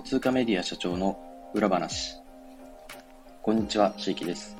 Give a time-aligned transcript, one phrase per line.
[0.00, 1.18] 想通貨メディア社長の
[1.52, 2.16] 裏話。
[3.42, 4.56] こんにちは、しいきです。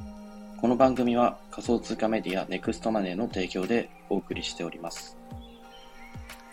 [0.60, 5.16] この番組は仮想通貨メディアネクストマネーの提供でお送りしております。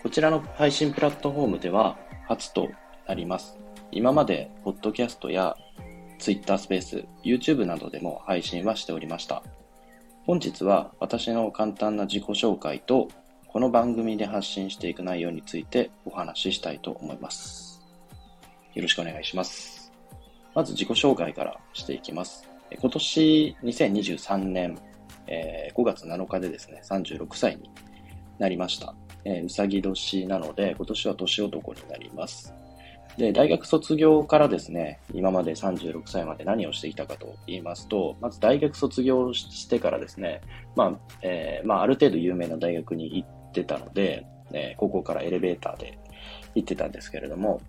[0.02, 1.98] こちらの配信プラットフォームでは
[2.30, 2.70] 初と
[3.08, 3.58] なります。
[3.91, 5.58] 今まで、ポッドキャストや
[6.17, 9.44] Twitter スペース、YouTube などでも配信はしておりました。
[10.26, 13.09] 本日は私の簡単な自己紹介と
[13.48, 17.66] この番組で発信していく内容についてお話ししたいと思います。
[18.77, 19.91] よろしくお願いします。
[20.54, 22.48] まず自己紹介からしていきます。
[22.80, 24.77] 今年2023年、
[25.26, 27.72] え、5月7日でですね、36歳に
[28.38, 28.94] なりました。
[29.26, 32.53] え、うさぎ年なので、今年は年男になります。
[33.17, 40.41] で、大学卒業からですね、今まで36歳まで何をしていたかと言いますと、まず大学卒業してからですね、
[40.75, 45.98] まあ、えー、まあ、ある程度有名な大学に行ってたので、えー、ここからエレベーターで
[46.53, 47.59] 行ってたんですけれども、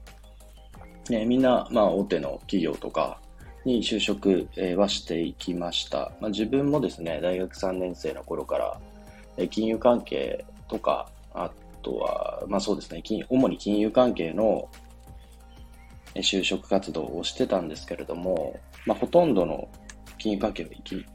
[1.13, 3.21] ね、みんな、まあ、大手の企業とか
[3.65, 6.13] に就職、えー、はしていきました。
[6.21, 8.81] まあ、自分もですね、大学3年生の頃から、
[9.37, 11.51] えー、金融関係とか、あ
[11.83, 14.69] とは、まあそうですね、金主に金融関係の
[16.15, 19.69] 就職活動をしてたんですけれども、まあ、ほとんどの
[20.19, 21.07] 金融関係は行き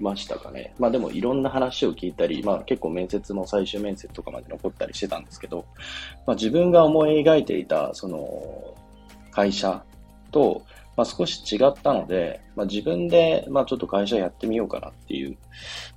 [0.00, 0.74] ましたかね。
[0.78, 5.64] まあでもいろんな話を聞いたり、まあ結構面接も最終面接とかまで残ったりしてたんですけど、
[6.26, 8.74] まあ自分が思い描いていたその
[9.34, 9.84] 会社
[10.30, 10.62] と、
[10.96, 15.36] まあ、少し違ったので、まあ、自分で、まあ、ちょっと会社やってみようかなっていう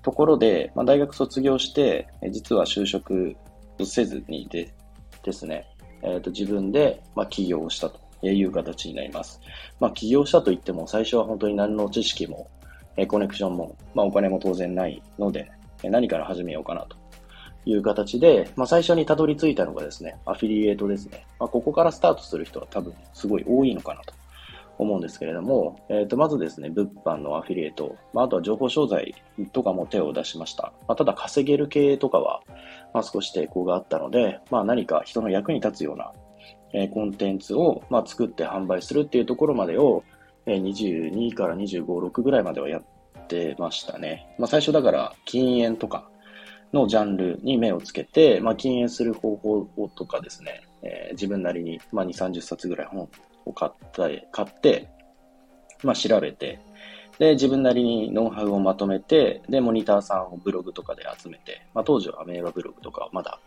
[0.02, 3.36] ところで、まあ、大学卒業して、実は就職
[3.84, 4.74] せずにで
[5.24, 5.68] ですね、
[6.02, 9.40] えー、と自分で、まあ、起業したという形になります。
[9.80, 12.50] まあ、起業したといっても、最初は本当に何の知識も、
[13.08, 15.52] コネクションも、まあ、お金も当然ないので、
[15.84, 16.98] 何から始めようかなと
[17.68, 21.26] いう形で、まあ、最初にたどり着いたのがですね、アフィリエイトですね。
[21.38, 24.14] まあ、ここからスタートする人は多分すごい多いのかなと
[24.78, 29.16] 思うんですけれども、え、ー、と、まずですね、物販のアフィリエイト、まあ、あとは情報商材
[29.52, 30.72] とかも手を出しました。
[30.88, 32.42] まあ、ただ稼げる系とかは、
[32.94, 36.14] まあ、少し抵抗があったので、まあ、何か人の役に立つような
[36.94, 40.04] コンテンツを、まあ、作って販売するっていうところまでを、
[40.46, 44.34] え22から25、6ぐらいまではやってましたね。
[44.40, 46.10] まあ、最初だから禁煙とか
[46.74, 53.10] のジャンルに目をつけて、まあ、禁煙する方法とかですね、えー、自分なりに、まあ、2、30冊ぐらい本
[53.46, 54.90] を買った買って、
[55.84, 56.60] まあ、調べて、
[57.20, 63.40] で、自分なりにノウハウをまとめて、で、モニターさんをブログとかで集めて、まあ、当時はアメーバブログとかはまだ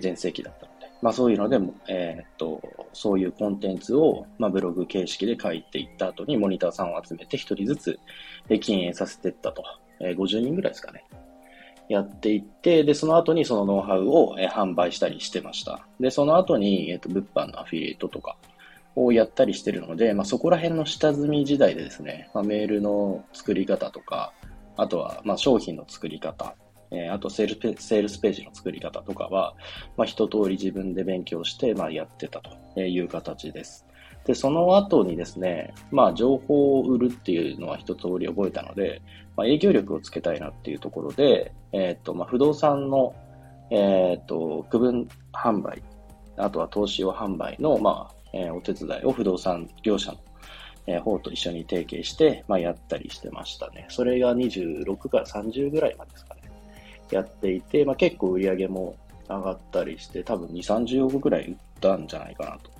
[0.00, 2.60] 全盛期だったので、まあそういうので、えー、っと、
[2.92, 7.98] そういうコンテンツを、まあ、ブログ形式で書いていった後にモニターさんを集めて一人ずつ
[8.60, 9.62] 禁煙させていったと。
[10.00, 11.04] えー、50人ぐらいですかね。
[11.88, 15.86] やっていって、で、その後にそのノウハウを、え、販売したりしてました。
[16.00, 18.36] で、その後に、えっ、と、物販のアフィリエイトとか
[18.96, 24.32] をやったりしてるので、まあそこら辺の下積み時代でですね、まあ、メールの作り方とか、
[24.76, 26.54] あとは、まあ商品の作り方、
[26.90, 29.54] えあとセールセールスページの作り方とかは、
[29.96, 33.86] まあ、一通り自分で勉強して、まあ、やってたという形です。
[34.24, 39.02] で、その後にですね、まあ、情報を売るっていうのは一通り覚えたので、
[39.36, 43.14] まあ、影響力をつけたいなっていうところで、えっ、ー、と、まあ、不動産の、
[43.70, 45.82] えっ、ー、と、区分販売、
[46.36, 50.18] あとは投資用販売の、まあ、えー、お手伝いを不動産業者の、
[50.86, 53.86] え、方と一緒に提携して、まあ、やったりしてましたね。
[53.88, 56.42] それが26から30ぐらいまでですかね。
[57.10, 58.96] やっていて、まあ、結構売り上げも
[59.28, 62.70] 上がったりして、多分2、30億ぐらい売ったんじゃないかなと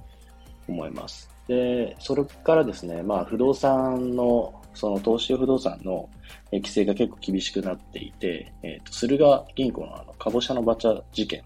[0.69, 1.33] 思います。
[1.49, 6.09] で、それからですね、まあ、不動産の、その投資不動産の
[6.53, 11.43] 規制が結構厳しくなっていて、えっ、ー、と、駿河銀行のあの、カボシャのバチャ事件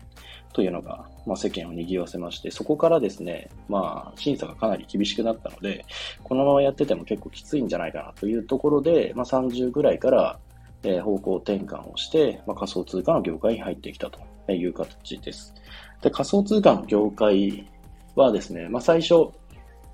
[0.53, 5.85] というのが、まあ、世間を賑わせまして、そこからですね、まあ、審査がかなり厳しくなったので、
[6.23, 10.39] このままやってても結構きついんじゃないかなというところで、まあ、30ぐらいから、
[10.85, 15.55] え方向転換をして、まあ、仮想通貨の業界に入ってきたという形です。
[16.01, 17.69] で仮想通貨の業界
[18.15, 19.31] はですね、まあ、最初、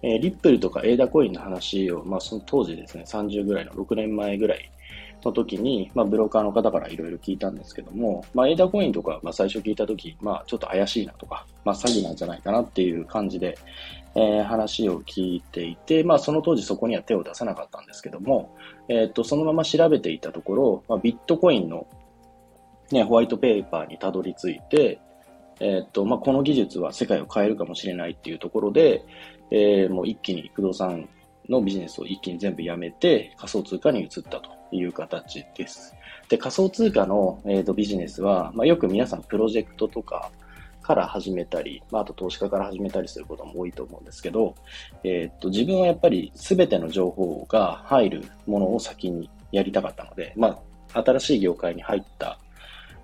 [0.06, 4.70] えリップルとかエーダコインの話を、まあ、その当時ですね、30ぐらいの6年前ぐらい
[5.24, 13.56] の時に、まあ、ブローカーの方からいろいろ聞いたんですけども、まあ、エーダコインとか、まあ、最初聞いた時、まあ、ちょっと怪しいなとか、まあ、詐欺なんじゃないかなっていう感じで、
[14.14, 18.54] えー、話を聞いていて、まあ、その当時そこには手を出さなかったんですけども、
[18.88, 21.86] えっ、と、そのまま調べていたところ、まあ、ビットコインの、
[22.92, 25.00] ね、ホワイトペーパーにたどり着いて、
[25.60, 29.04] えっ、と、まあ、この技術は世界を変えるかもしれないっていうところで、
[29.50, 31.08] えー、もう一気に不動産
[31.48, 35.94] のビジネスを一気に全部やめて仮想通貨に移ったという形です。
[36.28, 40.30] で、仮想通貨の、えーと、ビジネスは、まあ、よく皆さんプロジェクトとか、
[40.84, 44.54] から始めたり、まあ、あと投資家から始めたりすることも多いと思うんですけど、
[45.02, 50.60] えー、っと、自分はやっぱり全ての情報が入るものを先にやりたかったので、ま
[50.92, 52.38] あ、新しい業界に入った、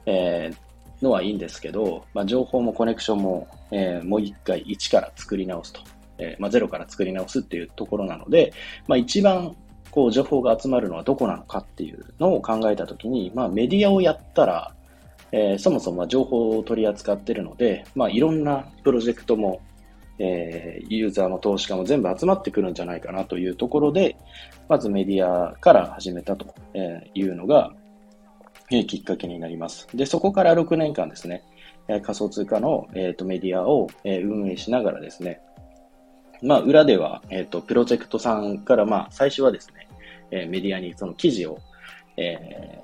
[0.04, 5.80] えー、のはいいんですけど、まあ、情報もコネクションも、えー、もう一回一から作り直すと、
[6.20, 8.52] えー、まあ、ゼロから作り直すっていうところなので、
[8.86, 9.56] まあ、一番
[9.90, 14.74] こう情報が集まるのはどこなのかっていうのを考えたときに、まあ、メディアをやったら、
[15.32, 19.60] えー、そもそも情報を取り扱ってるので、まあ、いろんなプロジェクトも、
[20.18, 24.16] えー、ユーザーも投資家も全部集まってくるんじゃないかなというところで、
[24.68, 26.54] まずメディアから始めたと
[27.14, 27.72] いうのが、
[28.70, 29.88] えー、きっかけになります。
[29.94, 31.42] で、そこから6年間ですね、
[31.88, 35.40] え仮想通貨の、えーと、メディアを、え運営しながらですね、
[36.42, 39.88] まあ、裏では、えっ、と、プロジェクトさんから、まあ、最初はですね、
[40.30, 41.58] えメディアにその記事を、
[42.16, 42.82] え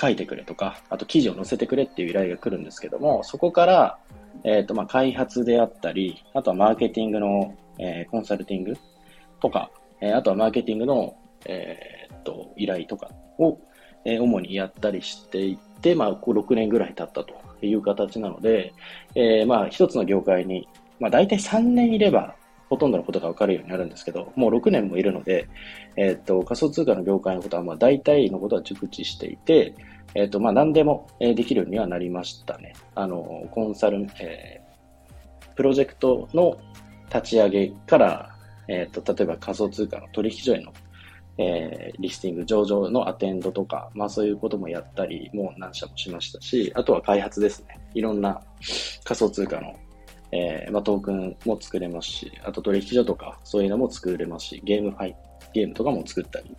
[0.00, 3.98] 書いてくれとか、あと記事を載せてくれっていう依頼が来るんですけども、そこから、
[4.44, 8.76] えっ、ー、と、まあ、開発であったり、あとはマーケティングの、えー、コンサルティング
[9.40, 9.70] とか、
[10.00, 11.16] えー、あとはマーケティングの、
[11.46, 13.58] えっと、依頼とかを、
[14.06, 18.72] え主にやったりしていって、まあ、6年ぐらい経ったという形なので、
[19.14, 20.66] えまあ、一つの業界に、
[20.98, 22.34] まあ、大体3年いれば、
[22.70, 25.48] ほとんどのことがわかるようになるんですけど、もう6年もいるので、
[25.96, 29.74] えっ、と、仮想通貨の業界のことは、まあ、大体のことは熟知していて、
[30.14, 32.74] えっ、と、まあ、何でもできるようにはなりましたね。
[32.94, 36.58] あの、コンサル、えー、プロジェクトの
[37.12, 38.36] 立ち上げから、
[38.68, 40.72] えっ、と、例えば仮想通貨の取引所への
[41.42, 47.80] えー、リスティング、上場のアテンドとか、まあそういうこともやったり、もう何社もしましたし、あとは開発ですね。
[47.94, 48.42] いろんな
[49.04, 49.74] 仮想通貨の
[50.32, 55.14] えー、まあ、トークンも作れますし、あと取引所とかそういうのも作れますし、ゲームファイ、
[55.52, 56.56] ゲームとかも作ったり、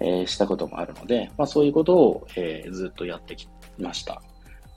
[0.00, 3.48] えー、したこともあるので、まあ、そういうことを、えー、ずっとやってき
[3.78, 4.22] ました。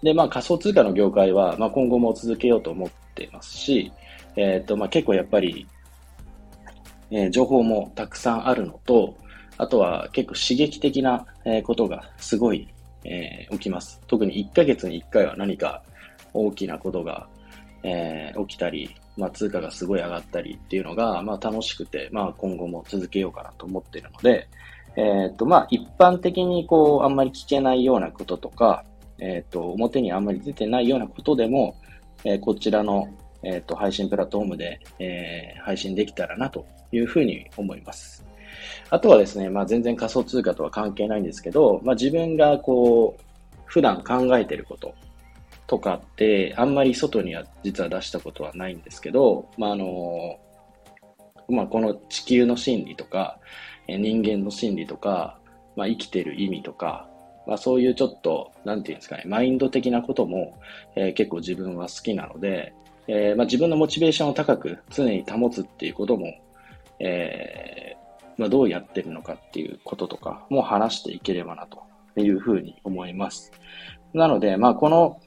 [0.02, 3.92] で、まあ、仮想通貨の業界は、まあ、今後も続けようと思ってますし、
[4.36, 5.68] えっ、と、まあ、結構やっぱり、
[7.12, 9.16] えー、情報もたくさんあるのと、
[9.58, 11.26] あとは結構刺激的な
[11.64, 12.68] ことがすごい、
[13.04, 14.02] えー、起きます。
[14.08, 15.84] 特に1ヶ月に1回は何か
[16.34, 17.28] 大きなことが
[17.84, 24.48] えー、起きたり、まあ、通貨がすごい上がったりっていうのが、まあ、楽しくて、まあ、今後も続けようかなと思っているので、
[24.96, 28.84] えー、と、まあ、一般的にこう、あんまり聞けないようなこととか、
[29.20, 31.76] えー、と、表にあんまり出てないようなことでも、
[32.24, 33.08] えー、こちらの、
[33.44, 38.26] えっと、配信プラットフォームで、えー、配信できたらなというふうに思います。
[38.90, 43.24] あとはですね、まあ、全然仮想通貨とは関係ないんですけど、まあ、自分がこう、
[43.66, 44.94] 普段考えてること、
[45.72, 50.38] とかって、あんまり外には実は出したことはないんですけど、まあ、あの、
[51.48, 53.40] まあ、この地球の心理とか、
[53.88, 55.40] 人間の心理とか、
[55.78, 57.08] まあ、生きてる意味とか、
[57.48, 60.60] まあ、そういうちょっと、なんていうんですかね、マインド的なことも、
[60.98, 62.74] えー、結構自分は好きなので、
[63.08, 66.34] えー、まあ、自分のモチベーションを高く常に保つっていうことも、
[67.00, 71.82] えー、まあ、どうやってるのかっていうこととかも話していければなと
[72.20, 73.54] いうふうに思います。
[74.14, 75.22] なので、まあ、この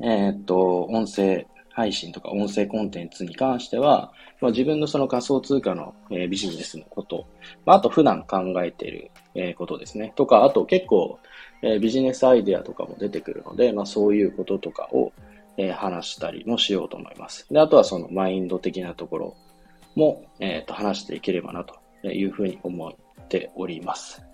[0.00, 7.26] え、っと、音声配信とか音声コンテンツに関しては、まあ、自分のその仮想通貨の、えー、ビジネスのこと、
[7.66, 10.12] まあ、あと普段考えている、えー、ことですね。
[10.14, 11.18] とか、あと結構、
[11.62, 15.12] えー、ビジネスアイデアとかも出てくるので、まあ、そういうこととかを、
[15.56, 17.46] えー、話したりもしようと思います。
[17.50, 19.36] で、あとはそのマインド的なところ
[19.96, 21.76] も、えっ、と、話していければなと
[22.08, 24.24] いうふうに思っております。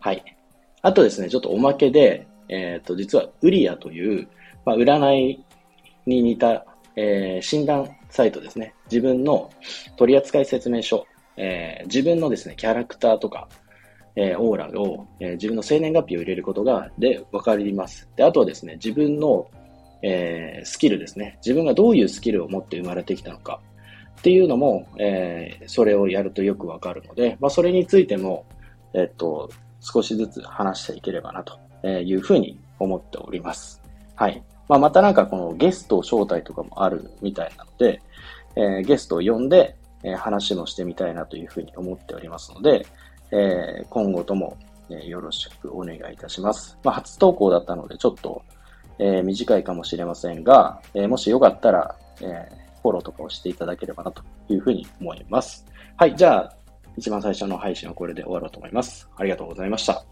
[0.00, 0.36] はい。
[0.82, 4.28] あとですね、ちょっとおまけで、えっ、と、実はウリアという、
[4.66, 5.44] まあ、占い
[6.06, 8.74] に似た、えー、診断サイトですね。
[8.90, 9.50] 自分の
[9.96, 11.06] 取扱説明書、
[11.36, 13.48] えー、自分のですね、キャラクターとか、
[14.16, 18.08] えー、オーラを、え、自分の生年月日を入れることが、で、わかります。
[18.16, 19.48] で、あとはですね、自分の、
[20.02, 21.38] え、スキルですね。
[21.44, 23.60] 自分がどういうスキルを持って生まれてきたのか
[24.18, 28.46] っていうのも、え、それをやるとよくわかるので、まあ、それについても、
[28.94, 33.82] えっと、少しずつ話していければなというふうに思っております。
[34.14, 34.42] はい。
[34.68, 38.02] まあ、またなんかこのゲスト招待とかもあるみたいなので、
[38.56, 42.86] えー、ゲストを呼んで、えー、話もしてみたいなというふうに思っておりますので、
[43.30, 44.56] えー、今後とも、
[44.88, 46.78] えよろしくお願いいたします。
[46.84, 48.42] まあ、初投稿だったのでちょっと、
[49.00, 52.48] え短いかもしれませんが、えもしよかったら、え
[52.82, 55.66] フォローとかをしていただければなというふうに思います。
[55.96, 56.52] はい、じゃあ、
[56.96, 59.08] 一番最初の配信はこれで終わろうと思います。
[59.16, 60.04] ありがとうございました。